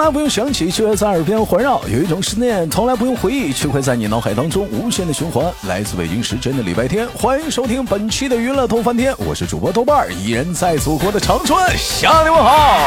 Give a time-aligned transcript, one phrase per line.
[0.00, 5.44] 从来不用想起，却会在耳边环绕；有一种思念从来不用回忆，却会在你脑海当中无限的循环。
[5.68, 12.78] 来自北京时间的礼拜天，欢迎收听本期的娱乐逗翻天，我是主播豆瓣儿，依然在祖国的长春向你们好。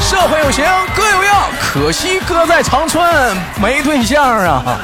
[0.00, 0.64] 社会有型，
[0.96, 3.00] 哥有样，可惜哥在长春
[3.62, 4.80] 没对象啊。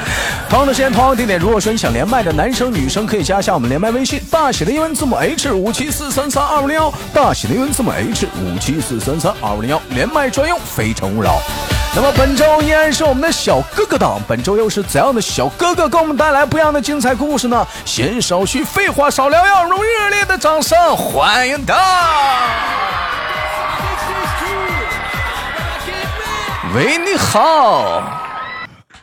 [0.49, 11.39] 同样的时间，同样的地点，如果说你想连麦的男生女生，可以加一下我们连麦微信，大写的英文字母 H 五七四三三二五零幺，大写的英文字母 H 五七四三三二五零幺，连麦专用，非诚勿扰。
[11.95, 17.67] 那么本周依然是我们的小哥哥档，本周又是怎样的小哥哥给我们带来不一样的精彩故事呢？
[17.85, 21.75] 闲少叙，废话少聊，要用热烈的掌声欢迎他。
[26.75, 28.18] 喂，你好。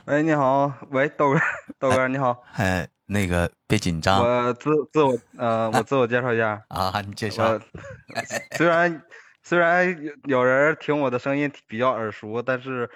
[0.05, 0.71] 喂，你好。
[0.91, 1.39] 喂，豆哥，
[1.79, 2.43] 豆哥，你好。
[2.53, 4.21] 哎，那个别紧张。
[4.23, 7.59] 我自自我呃，我 自我介绍一下啊，你介绍。
[8.55, 9.01] 虽然
[9.41, 12.87] 虽然有人听我的声音比较耳熟，但是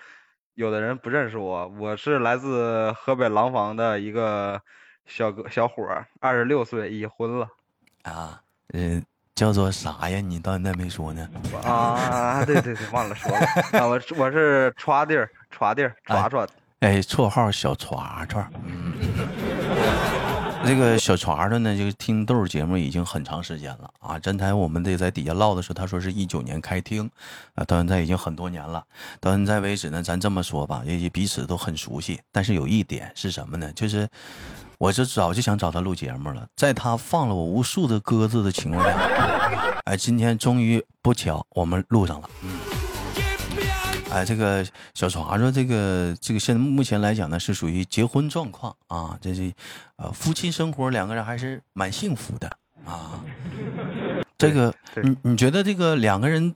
[0.53, 1.67] 有的人不认识我。
[1.79, 4.61] 我是来自河北廊坊的一个
[5.07, 5.83] 小哥小伙，
[6.21, 7.47] 二十六岁，已婚了。
[8.03, 8.39] 啊，
[8.73, 9.03] 嗯。
[9.33, 10.19] 叫做啥呀？
[10.19, 11.27] 你到现在没说呢。
[11.63, 13.39] 啊，对对对，忘了说了。
[13.79, 16.45] 啊，我我是 歘地儿，歘地儿，歘歘。
[16.79, 18.45] 哎，绰号小歘歘。
[18.65, 18.93] 嗯。
[20.61, 24.19] 那个小歘歘呢，就听豆儿节目已经很长时间了啊。
[24.19, 27.09] 刚才我们这在底下唠的时候，他说是一九年开听，
[27.55, 28.83] 啊，到现在已经很多年了。
[29.19, 32.19] 到现在为止呢，咱这么说吧，也彼此都很熟悉。
[32.31, 33.71] 但是有一点是什么呢？
[33.73, 34.07] 就是。
[34.77, 38.97] 我是早就想找他录节目了，在他放了我无数的鸽子的情况下，
[39.83, 42.29] 哎，今天终于不巧我们录上了。
[42.43, 42.57] 嗯，
[44.11, 44.65] 哎，这个
[44.95, 49.53] 小歘说，这个这个现在目前来讲呢，是属于结婚状况啊，这是
[49.97, 52.49] 呃夫妻生活，两个人还是蛮幸福的
[52.85, 53.23] 啊。
[54.37, 56.53] 这个，你你觉得这个两个人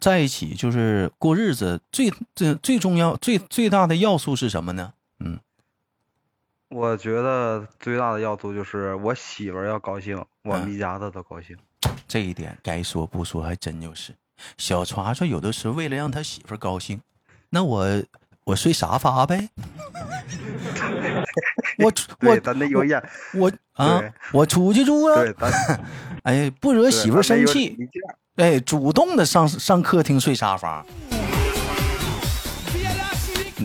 [0.00, 4.92] 在一起就是过日子，最最最重要、最最大的要素是什么呢？
[5.20, 5.38] 嗯。
[6.68, 11.56] 我觉得最大的要素就是我媳妇儿要高兴，我们一家子都高兴。
[12.08, 14.12] 这一点该说不说，还真就是。
[14.58, 17.00] 小川说，有的时候为了让他媳妇儿高兴，
[17.50, 18.02] 那我
[18.44, 19.48] 我睡沙发呗。
[21.78, 23.02] 我我咱那有眼，
[23.34, 24.02] 我啊，
[24.32, 25.22] 我出去住啊。
[26.22, 27.76] 哎，不惹媳妇儿生气。
[28.36, 30.84] 哎，主动的上上客厅睡沙发。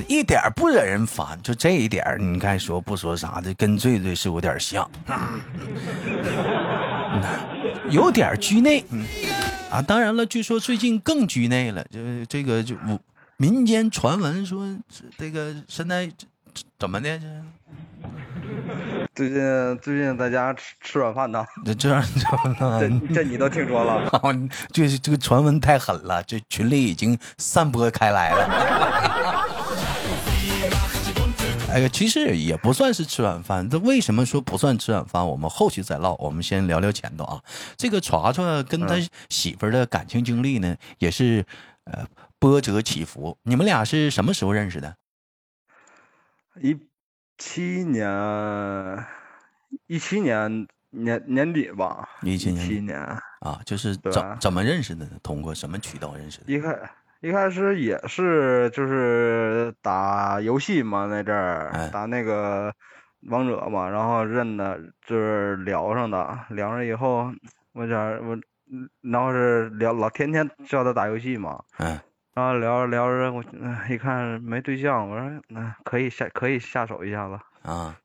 [0.07, 4.89] 一点不惹人烦，就这一点你该说不说啥的，跟醉醉是有点像，
[7.89, 8.83] 有点拘内，
[9.71, 12.75] 啊，当然了，据说最近更局内了，就这个就
[13.37, 14.67] 民间传闻说
[15.17, 16.11] 这个现在
[16.77, 17.25] 怎么的这？
[19.13, 21.45] 最近最近在家吃吃软饭呢？
[21.65, 22.03] 这 这样
[22.79, 24.09] 这这你都听说了？
[24.73, 29.20] 就是这个传闻太狠了，这群里已经散播开来了。
[31.71, 33.69] 哎呀，其实也不算是吃软饭。
[33.69, 35.25] 这为什么说不算吃软饭？
[35.25, 36.15] 我们后期再唠。
[36.15, 37.41] 我们先聊聊前头啊。
[37.77, 38.95] 这个查查跟他
[39.29, 41.45] 媳妇儿的感情经历呢，也是
[41.85, 42.05] 呃
[42.39, 43.37] 波折起伏。
[43.43, 44.97] 你们俩是什么时候认识的？
[46.61, 46.77] 一
[47.37, 49.05] 七年，
[49.87, 52.05] 一七年年年底吧。
[52.21, 52.99] 一七年
[53.39, 55.11] 啊，就是怎怎么认识的呢？
[55.23, 56.51] 通过什么渠道认识的？
[56.51, 56.77] 一开。
[57.21, 62.73] 一开始也是就是打游戏嘛，那阵儿打那个
[63.29, 67.31] 王者嘛，然后认的，就是聊上的，聊上以后，
[67.73, 68.35] 我讲我，
[69.01, 71.99] 然后是聊老天天叫他打游戏嘛，嗯，
[72.33, 73.43] 然后聊着聊着，我
[73.87, 77.95] 一看没对象，我说那可以下可以下手一下子啊，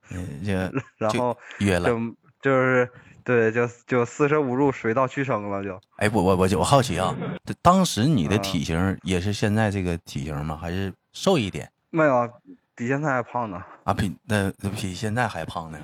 [0.98, 1.98] 然后约了，就
[2.42, 2.86] 就是。
[3.26, 5.80] 对，就就四舍五入水到渠成了，就。
[5.96, 7.12] 哎，我我我我好奇啊，
[7.60, 10.56] 当时你的体型也是现在这个体型吗？
[10.56, 11.68] 还是瘦一点？
[11.90, 12.30] 没有，
[12.76, 13.60] 比现在还胖呢。
[13.82, 15.78] 啊，比那那比现在还胖呢。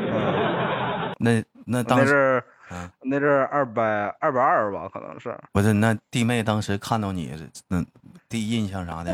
[1.20, 2.42] 那那当时，
[3.02, 3.82] 那阵二百
[4.18, 5.38] 二百二吧，可能是。
[5.52, 7.30] 不是，那弟妹当时看到你，
[7.68, 7.84] 那，
[8.30, 9.12] 第一印象啥的？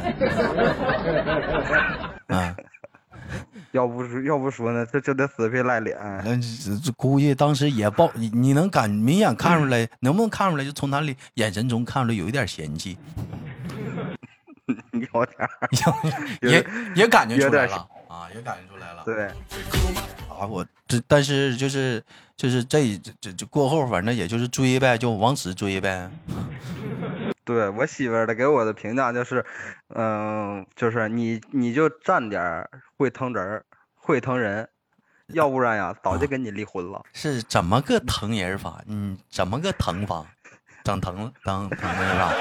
[2.28, 2.54] 啊。
[3.72, 5.98] 要不是要不说呢，这就得死皮赖脸。
[6.24, 6.40] 嗯，
[6.82, 10.64] 这估计当时也抱你，你能感明显看出来，能不能看出来？
[10.64, 12.96] 就从他的眼神中看出来有一点嫌弃。
[14.68, 15.48] 有点，
[16.42, 19.02] 也也感觉出来了啊，也感觉出来了。
[19.04, 19.26] 对。
[20.28, 22.02] 啊，我这但是就是
[22.36, 26.10] 就是这这这过后，反正也就是追呗，就往死追呗。
[27.48, 29.42] 对我媳妇儿的给我的评价就是，
[29.94, 32.68] 嗯，就是你你就占点
[32.98, 33.64] 会疼人，
[33.94, 34.68] 会疼人，
[35.28, 37.02] 要不然呀早就跟你离婚了。
[37.14, 38.82] 是怎么个疼人法？
[38.86, 40.26] 嗯，怎么个疼法？
[40.84, 42.32] 整疼了，疼疼是吧？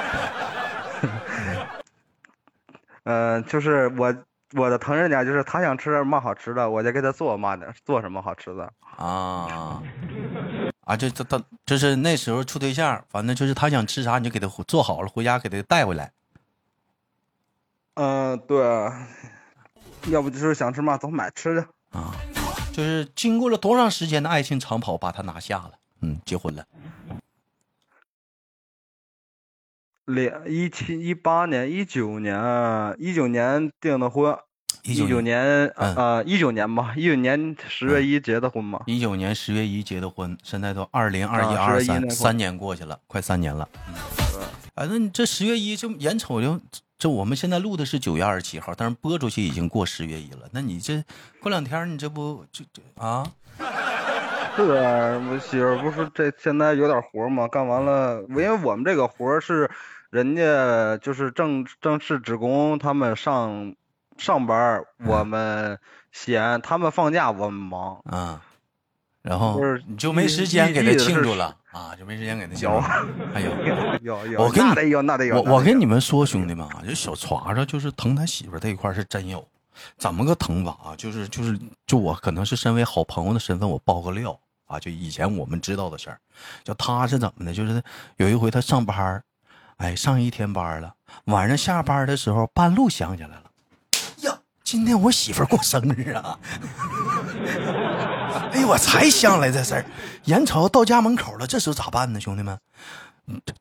[3.05, 4.13] 嗯， 就是我
[4.55, 9.81] 我的疼人家，就是他想吃点嘛好吃的，我就给他做嘛的，做什么好吃的啊
[10.87, 10.95] 啊！
[10.95, 16.13] 就他他就是那时候处对象，反正就是他想吃啥，你就给他做好了，回家给他带回来。
[17.95, 18.57] 嗯，对，
[20.09, 22.15] 要不就是想吃嘛，走买吃的啊。
[22.71, 26.65] 就是经过了多长时间的爱情长跑，把他拿下了，嗯，结婚了。
[30.05, 34.39] 两一七一八年一九年一九年订的婚，
[34.87, 38.81] 一九年啊一九年吧，一九年十月一结的婚嘛。
[38.85, 43.67] 一九年十月一结的婚，现在都二零二一二三三年过去了，快三年了。
[43.89, 44.41] 嗯，
[44.73, 46.57] 反正你这十月一就眼瞅就，
[46.97, 50.47] 这我们现在录的是九月二十七号，但是播出去已经过十月一了。
[50.53, 51.03] 那你这
[51.41, 53.29] 过两天你这不就就啊？
[54.55, 59.69] 是啊，我媳妇不是这现在有点活嘛，干完了，因为我们这个活是。
[60.09, 63.75] 人家就是正正式职工，他们上
[64.17, 65.77] 上班，我们
[66.11, 67.99] 闲；他们放假，我们忙。
[68.05, 68.41] 啊，
[69.21, 72.77] 然后你就没时间给他庆祝了啊，就没时间给他庆祝。
[73.33, 73.51] 哎呦，
[74.01, 75.41] 有有，我跟你那得有那得有。
[75.41, 79.47] 我我跟你们说，兄弟们啊，就小笤帚就是疼他媳妇这一块是真有，
[79.97, 80.95] 怎么个疼法啊？
[80.97, 86.19] 就是就是就我可能是身为好朋友的身份，我爆个料啊，就以前我们知道的事儿，
[86.63, 87.53] 就他是怎么的？
[87.53, 87.81] 就是
[88.17, 89.23] 有一回他上班。
[89.77, 93.46] 哎，上一天班了，晚上下班的时候，半路想起来了，呀，
[94.67, 96.37] 今天我媳妇过生日啊！
[98.51, 99.85] 哎呦，我才想来这事儿，
[100.25, 102.59] 眼瞅到家门口了，这时候咋办呢，兄弟们？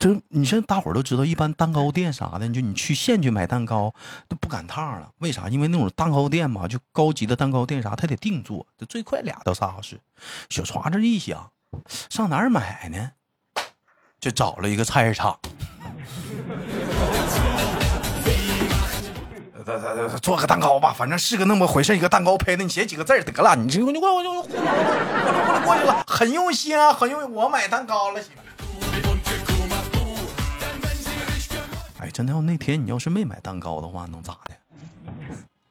[0.00, 3.94] 这你现在大伙儿都知道，一般蛋糕店啥的，就你去县去买蛋糕
[4.26, 5.48] 都不赶趟了，为啥？
[5.48, 10.00] 因为那种蛋糕店嘛，就高级的蛋糕店啥，他得定做，这最快俩到仨小时。
[10.50, 11.52] 小刷子一想，
[12.10, 13.12] 上哪儿买呢？
[14.18, 15.38] 就找了一个菜市场。
[20.22, 23.56] 做个蛋糕吧，反正是个那么回事，一个蛋糕胚子，你写几个字得了。
[23.56, 27.32] 你这你过我就过了过去了，很用心啊，很用。
[27.32, 28.40] 我买蛋糕了，媳妇。
[31.98, 34.54] 哎，真的要那天你要是没买蛋糕的话，能咋的？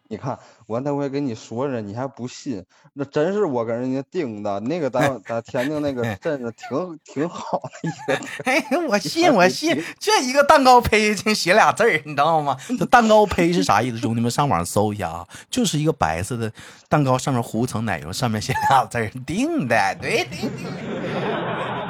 [0.07, 0.37] 你看，
[0.67, 2.63] 我那回跟你说着，你还不信？
[2.93, 8.13] 那真是我跟人家订的，那个咱 咱天津那个真是挺挺好的一个。
[8.45, 12.55] 哎，我信我信，这一个蛋糕胚就写俩字儿，你知道吗？
[12.77, 13.97] 这蛋糕胚是啥意思？
[13.97, 16.53] 兄弟们上网搜一下啊，就是一个白色的
[16.87, 19.75] 蛋糕，上面糊层奶油，上面写俩字儿，订的。
[19.99, 20.49] 对对对，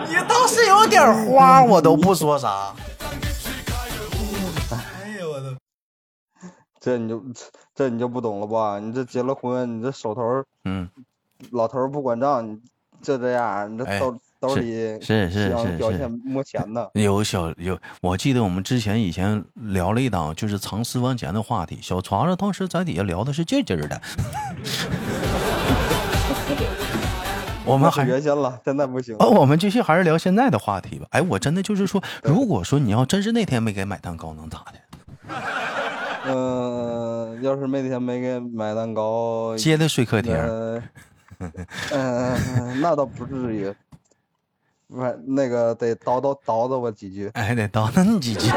[0.07, 2.73] 你倒是有点花，我都不说啥。
[6.79, 7.19] 这你就
[7.75, 8.79] 这你就不懂了吧？
[8.79, 10.21] 你这结了婚，你这手头
[10.63, 10.89] 嗯，
[11.51, 12.57] 老头不管账，你
[13.01, 16.89] 就这样，你这兜兜里是是是表现摸钱的。
[16.93, 24.01] 有小有，我记得我们之前以前聊了一档就是藏私房钱的话题，小床上当时在底下聊的是劲劲的。
[27.65, 29.15] 我们还原先了，现在不行。
[29.19, 31.07] 哦，我们继续还是聊现在的话题吧。
[31.09, 34.73] 哎，我真的就是说，如果说你要真是那天没给买蛋糕，能咋的？
[36.27, 40.35] 嗯，要是那天没给买蛋糕，接着睡客厅。
[41.91, 43.73] 嗯，那倒不至于。
[44.87, 47.29] 不，那个得叨叨叨叨我几句。
[47.33, 48.49] 哎，得叨叨你几句。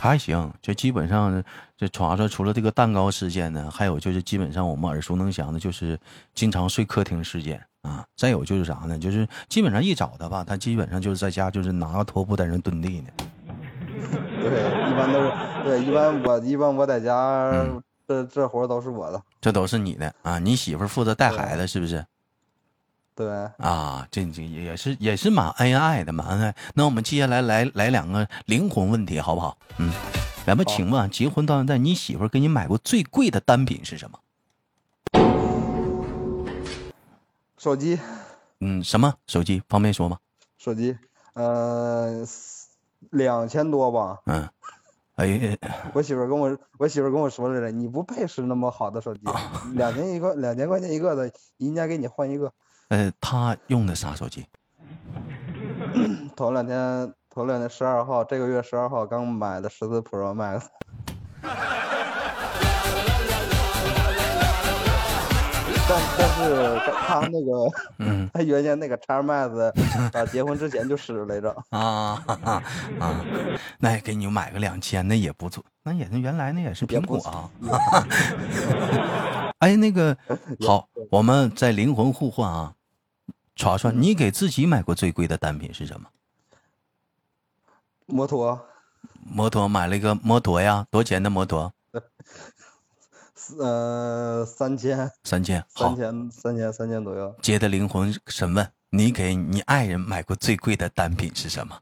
[0.00, 1.42] 还行，就基本上
[1.78, 5.98] 这床上除了这个蛋糕事件呢，还有就是基本上我们耳熟能详的，就是
[6.34, 8.04] 经常睡客厅事件啊。
[8.16, 8.98] 再有就是啥呢？
[8.98, 13.08] 就是基本上一找他吧，他基本上就是在家就是拿个拖布在那蹲地呢。
[14.42, 15.32] 对，一般都是
[15.64, 17.64] 对，一般我一般我在家，
[18.06, 20.38] 这这活都是我的，这都是你的啊！
[20.38, 22.04] 你媳妇负责带孩子是不是？
[23.14, 23.26] 对
[23.58, 26.54] 啊，这这也是也是蛮恩爱的，蛮恩爱。
[26.74, 29.56] 那我们接下来来来两个灵魂问题，好不好？
[29.78, 29.92] 嗯，
[30.46, 34.18] 来吧，请问结婚到现在，你媳妇给你买过最贵的单品是什么？
[37.56, 37.98] 手机。
[38.60, 39.62] 嗯，什么手机？
[39.68, 40.18] 方便说吗？
[40.58, 40.96] 手机，
[41.34, 42.26] 呃。
[43.10, 44.48] 两千多吧，嗯，
[45.16, 45.58] 哎，
[45.92, 49.20] 我媳妇跟我，我媳妇跟我说来着，你不配使那么好的手机，
[49.74, 52.52] 两千一个，两千块钱一个的，人家给你换一个。
[52.88, 54.46] 呃，他用的啥手机？
[56.36, 60.66] 头两天，头两天十二号，这个月十二号刚买的十四 Pro Max。
[65.94, 69.72] 但但是他那个，嗯， 他原先那个叉麦子
[70.12, 71.54] 啊，结婚之前就使来着。
[71.70, 72.62] 啊啊
[72.98, 73.24] 啊！
[73.78, 75.64] 那也给你买个两千，那也不错。
[75.84, 77.48] 那也是原来那也是苹果啊。
[79.60, 80.16] 哎，那个
[80.66, 82.74] 好，我们在灵魂互换啊。
[83.54, 86.08] 传传，你给自己买过最贵的单品是什么？
[88.06, 88.66] 摩托。
[89.24, 90.84] 摩托买了一个摩托呀？
[90.90, 91.72] 多少钱的摩托？
[93.58, 95.10] 呃，三千。
[95.24, 95.64] 三千。
[95.68, 97.34] 三千，三千，三千左右。
[97.42, 101.76] 接的灵魂审问：你给你爱人买过最贵的单品是什么？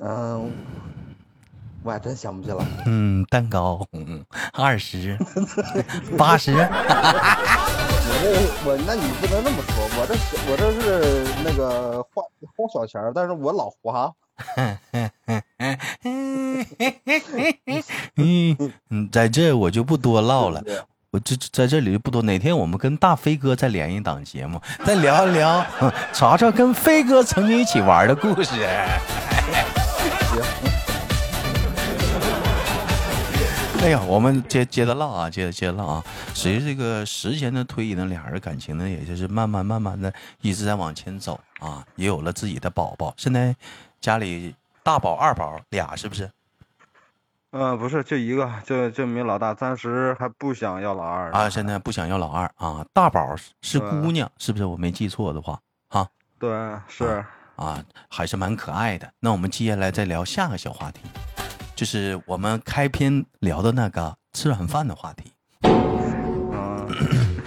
[0.00, 0.52] 嗯，
[1.82, 2.64] 我还真想不起来。
[2.86, 3.84] 嗯，蛋糕。
[3.92, 5.18] 嗯，二十，
[6.16, 6.52] 八十。
[8.10, 8.24] 我这
[8.64, 9.74] 我，那你不能那么说。
[9.98, 10.14] 我这
[10.50, 12.22] 我这是那个花
[12.56, 14.10] 花小钱但是我老花。
[18.90, 20.62] 嗯，在这我就不多唠了。
[21.10, 22.20] 我这在这里就不多。
[22.22, 25.64] 哪天我们跟大飞哥再连一档节目，再聊一聊，
[26.12, 28.50] 查查跟飞哥曾经一起玩的故事。
[33.80, 36.04] 哎呀，我们接接着唠啊，接着接着唠啊。
[36.34, 43.14] 随着这个时间的推移呢，俩人感情呢，也就是慢慢慢慢的一直在往前走啊，也有了自己的宝宝。
[43.16, 43.54] 现在
[44.00, 46.28] 家里大宝、二宝俩是不是？
[47.50, 51.48] 嗯，不是，就一个，就就没老大，暂时还不想要老二啊。
[51.48, 52.84] 现在不想要老二啊。
[52.92, 54.66] 大宝是姑娘，是不是？
[54.66, 56.06] 我没记错的话，哈。
[56.38, 56.50] 对，
[56.88, 57.24] 是
[57.56, 59.10] 啊，还是蛮可爱的。
[59.20, 61.00] 那我们接下来再聊下个小话题。
[61.74, 65.32] 就是我们开篇聊的那个吃软饭的话题。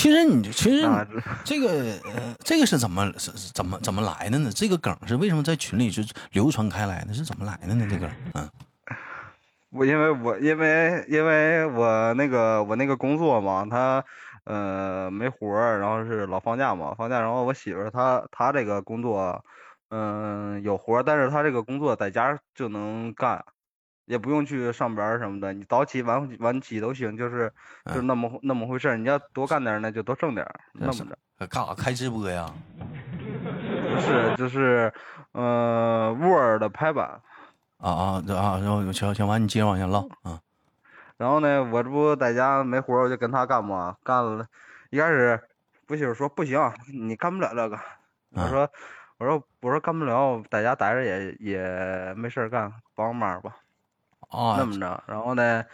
[0.00, 0.88] 其实你其实
[1.44, 1.68] 这个
[2.04, 4.50] 呃这个是怎么是怎么怎么来的呢？
[4.50, 6.02] 这个梗是为什么在群里就
[6.32, 7.12] 流传开来的？
[7.12, 7.86] 是怎么来的呢？
[7.86, 8.48] 这个嗯，
[9.68, 14.02] 我因为我因为因为我那个我那个工作嘛，他
[14.44, 19.44] 呃没活儿，然后是老放假嘛，放假，然后我媳妇儿她她这个工作。
[19.90, 23.44] 嗯，有活儿，但是她这个工作在家就能干，
[24.04, 25.52] 也不用去上班什么的。
[25.52, 27.52] 你早起晚晚起都行，就是
[27.94, 31.46] 就那么那么回事儿你要多干点儿那就多挣点儿那么着。
[31.46, 31.74] 干啥？
[31.74, 32.52] 开直播呀？
[32.78, 34.92] 不 是，就是
[35.32, 37.20] 呃，Word 的排版。
[37.78, 38.58] 啊啊啊！
[38.62, 40.40] 然后行行完，你接着往下唠啊。
[41.16, 43.96] 然后呢，我这不在家没活儿，我就跟他干嘛？
[44.02, 44.46] 干了，
[44.90, 45.40] 一开始
[45.86, 46.60] 不媳妇说不行，
[46.92, 47.78] 你干不了这个。
[48.30, 48.68] 我说。
[49.20, 53.54] 我说我说干不了，在家待着也也没事儿干，帮个忙吧。
[54.30, 55.64] 啊，那么着，然后呢，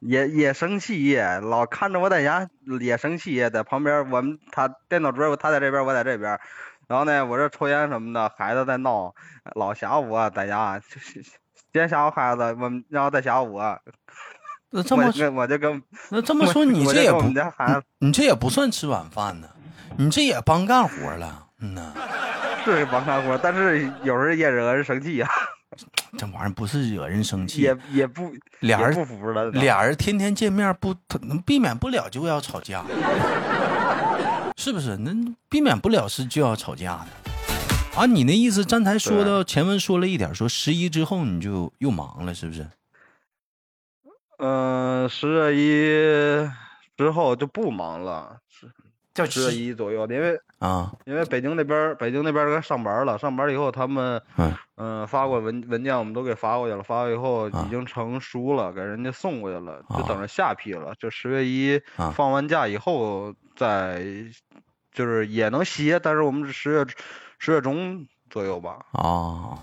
[0.00, 2.48] 也也生气，老看着我在家
[2.80, 6.38] 也生气，在旁边我们他电脑桌他在这边，我在这边。
[6.86, 9.12] 然后呢，我这抽烟什么的，孩子在闹，
[9.56, 10.80] 老吓唬我在家，
[11.72, 13.78] 先吓唬孩子，我然后再吓唬我。
[14.70, 17.22] 那这么我就跟那这么说，你这也不
[17.98, 19.48] 你这也不算吃晚饭呢，
[19.96, 21.92] 你这也帮干活了，嗯呐。
[22.64, 25.28] 是帮干活，但是有时候也惹人生气呀。
[26.18, 29.50] 这玩意儿不是惹人生气，也也不俩人不服了。
[29.50, 30.94] 俩人天天见面，不
[31.44, 32.84] 避免不了就要吵架，
[34.56, 34.96] 是不是？
[34.96, 35.12] 那
[35.48, 38.00] 避免不了是就要吵架的。
[38.00, 42.66] 啊，你那意思，刚才说到前文说了一点，说十一之后你就又忙了，是不是？
[44.38, 46.50] 嗯，十月一
[46.96, 48.38] 之后就不忙了。
[49.24, 53.16] 十月一左右，因为啊，因为北京那边，北京那边该上班了。
[53.16, 56.82] 上班了以后，他们嗯嗯发过文文件，我们都给发过去了。
[56.82, 60.92] 发过以后已经成书了，给人家送过去了，就等着下批了。
[60.98, 61.80] 就十月一
[62.12, 64.04] 放完假以后再，
[64.92, 66.86] 就是也能歇，但是我们是十月
[67.38, 68.78] 十月中左右吧。
[68.92, 69.56] 啊，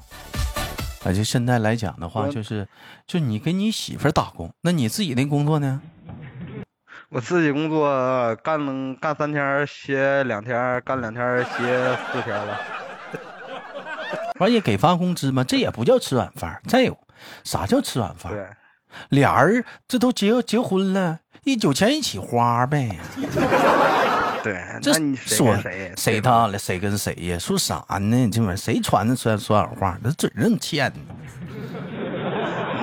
[1.03, 2.67] 啊，就现在来讲的话，就是
[3.05, 5.81] 就你跟你媳妇打工，那你自己那工作呢？
[7.13, 12.59] 我自己工作干干三天歇两天，干两天歇四天了。
[14.41, 15.43] 完也给发工资吗？
[15.43, 16.59] 这也不叫吃软饭。
[16.67, 16.97] 再有，
[17.43, 18.33] 啥叫吃软饭？
[18.33, 18.43] 对，
[19.09, 22.97] 俩人这都结结婚了，一有钱一起花呗。
[24.43, 26.57] 对，这说谁谁他了？
[26.57, 27.37] 谁跟谁呀？
[27.37, 28.29] 说啥呢？
[28.31, 29.99] 这玩意谁传的说说软话？
[30.01, 30.99] 那嘴认欠呢。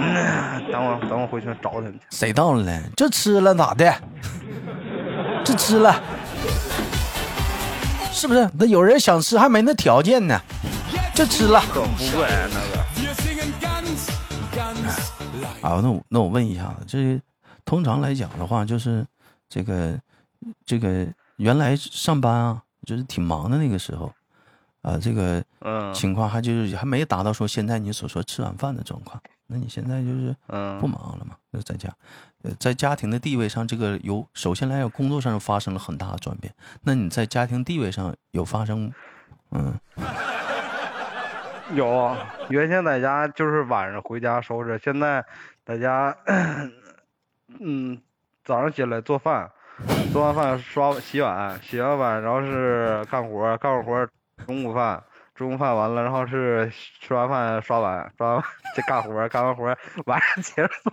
[0.72, 2.00] 等我等我回去找他们去。
[2.10, 2.82] 谁到了呢？
[2.96, 3.94] 就吃了咋的？
[5.44, 5.94] 就吃了，
[8.12, 8.48] 是不是？
[8.58, 10.40] 那有人想吃还没那条件呢，
[11.14, 11.62] 就吃了。
[11.72, 12.80] 可不会那个。
[15.62, 17.20] 啊，那我那我问一下子，这
[17.66, 19.06] 通常来讲的话，就是
[19.48, 19.98] 这个
[20.64, 24.10] 这个原来上班啊，就是挺忙的那个时候，
[24.82, 25.42] 啊，这个
[25.92, 29.20] 情况还就是还没达到说现在你所说吃晚饭的状况。
[29.52, 30.34] 那你现在就是
[30.80, 31.34] 不忙了嘛？
[31.52, 31.92] 就在家，
[32.42, 36.54] 呃，在家庭的地位上，这个有首先来讲工作上发生了很大的转变。
[36.82, 38.92] 那你在家庭地位上有发生？
[39.50, 39.74] 嗯，
[41.74, 42.16] 有。
[42.48, 45.24] 原先在家就是晚上回家收拾，现在
[45.64, 46.16] 在家，
[47.58, 48.00] 嗯，
[48.44, 49.50] 早上起来做饭，
[50.12, 54.08] 做完饭刷洗碗，洗完碗然后是干活，干完活
[54.46, 55.02] 中午饭。
[55.32, 56.70] 中午饭完了，然后是
[57.00, 58.44] 吃完饭刷碗，刷完
[58.76, 60.92] 就干活，干完活晚上接着做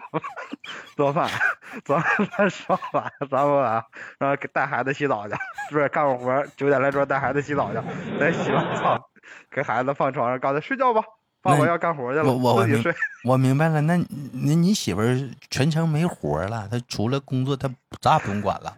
[0.96, 1.30] 做饭，
[1.84, 3.84] 做完饭刷碗，刷完碗，
[4.18, 5.36] 然后给带孩子洗澡去，
[5.70, 7.80] 不是干完活九点来钟带孩子洗澡去，
[8.18, 9.10] 再洗完澡
[9.52, 11.02] 给孩子放床上，告诉他睡觉吧，
[11.42, 12.96] 爸爸要干活去了，我自己睡。
[13.28, 15.02] 我明白了，那那你媳妇
[15.50, 17.70] 全程没活了，她除了工作，她
[18.02, 18.74] 啥也不用管了。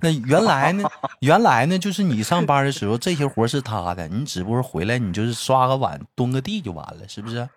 [0.00, 0.88] 那原来呢？
[1.20, 1.78] 原来呢？
[1.78, 7.48] 就是你上班的时候，这些活是他的，你只不过回来，你就是刷个碗、蹲个地就完了，是不是？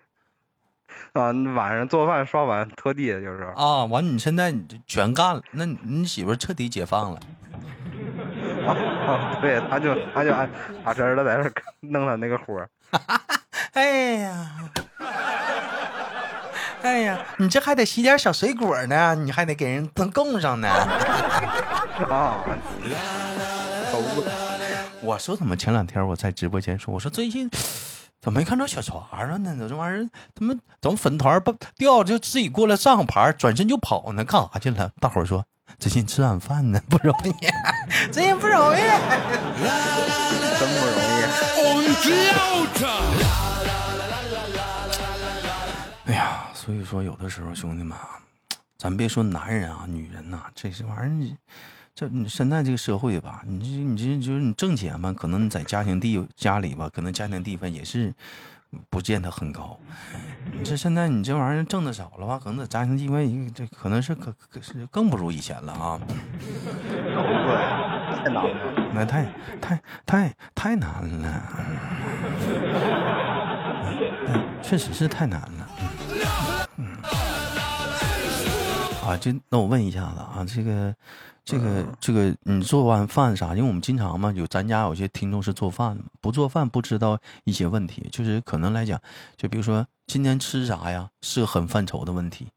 [1.12, 3.84] 啊，晚上做饭、刷碗、拖地就是啊。
[3.84, 7.20] 完，你现在你全干了，那你媳妇彻底解放了。
[9.40, 10.48] 对，他就他就按
[10.84, 12.64] 打针了在这弄他那个活
[13.74, 14.50] 哎呀，
[16.82, 20.68] 哎呀，你这还得洗点小水果呢，你还得给人都供上呢。
[22.08, 22.44] 啊！
[25.02, 27.50] 我说怎么前两天我在直播间说，我说最近
[28.20, 29.66] 怎么没看着小床了呢？
[29.68, 34.24] 这玩意儿他妈怎么粉团不掉就自己过来上个牌，转身就跑呢？
[34.24, 34.90] 干啥去了？
[35.00, 35.44] 大伙儿说
[35.78, 37.34] 最近吃晚饭呢，不容易，
[38.12, 38.78] 最近不容易，
[40.58, 41.12] 真不容易。
[46.06, 48.20] 哎呀，所以说有的时候兄弟们啊，
[48.78, 51.36] 咱别说男人啊，女人呐，这些玩意儿。
[51.94, 58.14] 这你现在这个社会吧，你这你这就是你挣钱嘛，可能你在家庭地家里吧，可能家庭地位也是
[58.88, 59.78] 不见得很高。
[60.58, 66.00] 你这现在你这玩意儿挣的少了吧，可能在家庭地位这可能是可可是更不如以前了啊。
[68.24, 69.26] 太难了，那太
[69.60, 71.42] 太太太难了，
[74.62, 75.68] 确实是太难了。
[76.76, 76.86] 嗯，
[79.04, 80.94] 啊，这那我问一下子啊，这个。
[81.44, 83.54] 这个这个，你做完饭啥？
[83.54, 89.00] 因为我们经常嘛，有咱家有些听众是做饭的，不做饭不知道一些问题，就是可能来讲，
[89.36, 92.48] 就比如说今天吃啥呀，是个很犯愁的问题。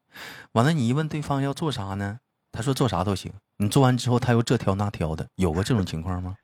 [0.52, 2.20] 完了，你一问对方要做啥呢？
[2.52, 3.34] 他说做啥都行。
[3.58, 6.36] 你做完之后，他又这挑那挑的，有过这种情况吗？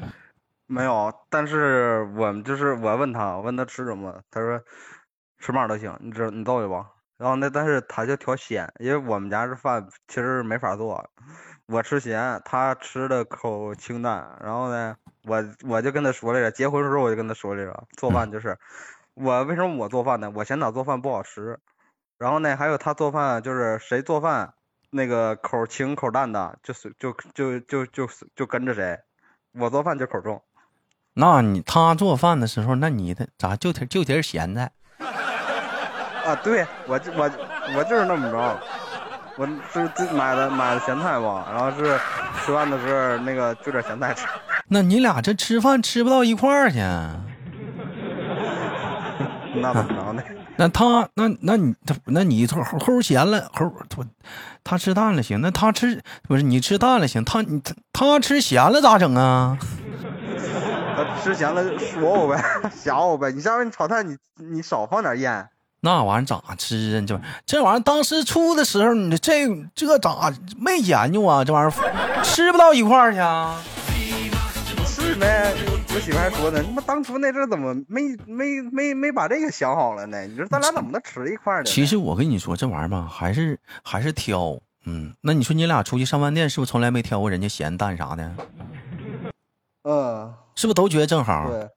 [0.68, 4.60] 没有，但是我们就是我问他，问他吃什么，他说
[5.38, 6.86] 什么都行，你知你造去吧。
[7.18, 11.08] 然后那但是他就挑咸，因为我们家这饭其实没法做。
[11.66, 14.38] 我吃咸，他吃的口清淡。
[14.42, 18.58] 然后呢，我我就跟他说来着，结婚的时候我就跟他说来着，做饭就是，
[19.14, 20.30] 我为什么我做饭呢？
[20.34, 21.58] 我嫌他做饭不好吃。
[22.18, 24.54] 然后呢，还有他做饭就是谁做饭
[24.90, 29.00] 那个口清口淡的，就是就就就就就跟着谁。
[29.52, 30.42] 我做饭就口重。
[31.14, 34.70] 那你他做饭的时候，那你的咋就就点咸的？
[36.26, 37.30] 啊，对我就我
[37.76, 38.60] 我就是那么着。
[39.38, 41.98] 我是自买的买的咸菜吧，然后是
[42.42, 44.26] 吃饭的时候那个就点咸菜吃。
[44.68, 46.78] 那你俩这吃饭吃不到一块儿去？
[49.60, 50.22] 那怎么着呢？
[50.56, 54.02] 那他那那你他那你齁齁咸了齁他
[54.64, 55.38] 他吃淡了行？
[55.42, 57.22] 那他吃不是你吃淡了行？
[57.22, 59.58] 他你他他吃咸了咋整啊？
[60.96, 62.42] 他吃咸了说我呗，
[62.74, 63.30] 吓我呗。
[63.32, 65.46] 你下回你炒菜你你少放点盐。
[65.86, 67.04] 那玩意儿咋吃啊？
[67.06, 71.44] 这这玩意儿当时出的时候，你这这咋没研究啊？
[71.44, 73.62] 这玩意儿吃不到一块儿去啊？
[74.84, 75.54] 是呗，
[75.94, 80.20] 我媳妇还说呢，他妈当初那阵怎么没没没没把这个想好了呢？
[80.22, 81.64] 你说咱俩怎么能吃一块儿呢？
[81.66, 84.58] 其实我跟你说，这玩意儿吧，还是还是挑。
[84.86, 88.32] 嗯，那你说你俩出去上饭店，是不是从来没挑过人家咸淡啥的？
[89.84, 91.48] 嗯，是不是都觉得正好？
[91.48, 91.68] 对，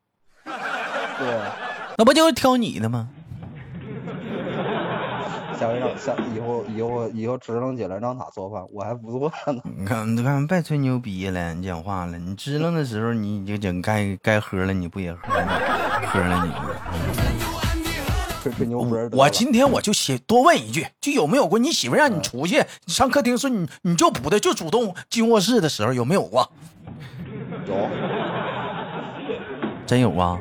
[1.19, 1.39] 对，
[1.95, 3.07] 那不就是挑你的吗？
[5.59, 9.61] 下回让下以后以后以后支棱起来让他做饭，我还不做呢。
[9.77, 12.17] 你看你看，别吹牛逼了，你讲话了。
[12.17, 15.19] 你支棱的时候，你就整该该喝了，你不也喝
[16.07, 16.53] 喝了你？
[18.41, 19.17] 吹吹牛逼。
[19.17, 26.49] 我今天我就先多问一句，就有没有过你媳妇让你出去，你上客厅说你你就不的就主动进卧室的时候有没有过？
[27.67, 27.89] 有，
[29.85, 30.39] 真有啊？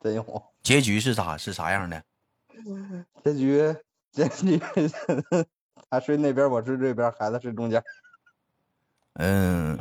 [0.00, 0.42] 真有。
[0.62, 2.00] 结局是咋是啥样的？
[3.24, 3.74] 结局。
[4.14, 4.60] 这你
[5.90, 7.82] 他睡那边，我睡这边，孩子睡中间。
[9.14, 9.78] 嗯，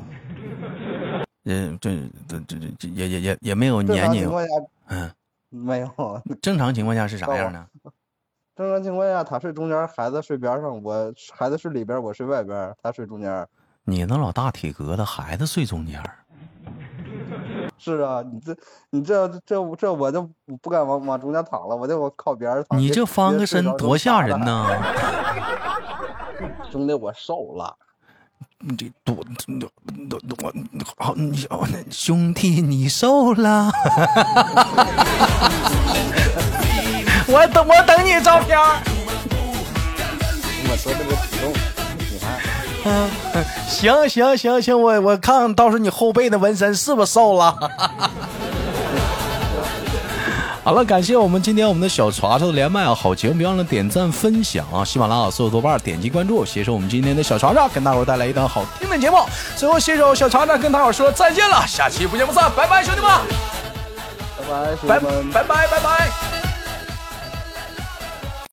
[1.44, 4.30] 也，这这这这也也也也没有年龄。
[4.88, 5.12] 嗯，
[5.50, 6.22] 没有。
[6.42, 7.68] 正常情况下是啥样呢？
[8.56, 10.82] 正常情况下，他睡中间，孩子睡边上。
[10.84, 13.48] 我孩子睡里边，我睡外边，他睡中间。
[13.84, 16.02] 你那老大体格子，孩子睡中间。
[17.84, 18.56] 是啊，你这
[18.92, 20.30] 你这这这我就
[20.62, 22.78] 不敢往往中间躺了，我就我靠边儿躺。
[22.80, 24.68] 你这翻个身多吓人呐！
[26.72, 27.76] 兄弟，我瘦了。
[28.60, 29.16] 你这多
[30.08, 30.54] 多多
[31.00, 31.16] 好，
[31.90, 33.72] 兄弟你瘦了。
[37.28, 38.60] 我等我等你照片。
[40.70, 41.52] 我说这个体重，
[42.12, 42.40] 你看。
[42.86, 42.88] 嗯，
[43.72, 47.58] 行行行行，我我看看到时候你后背的纹身是不是瘦了？
[50.64, 59.18] 好了，感谢我们今天我们的小茶茶的连麦啊，好节目别忘了点赞分享啊，喜马拉雅搜索豆瓣点击关注，携手我们今天的小茶茶跟大伙带来一档好听的节目。
[59.56, 63.10] 最后携手小茶茶跟大伙说再见了，下期不见不散，拜拜，兄弟们，
[64.88, 66.41] 拜拜，拜拜拜拜拜拜。